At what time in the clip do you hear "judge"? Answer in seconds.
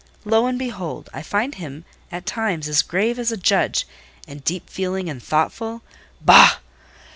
3.37-3.85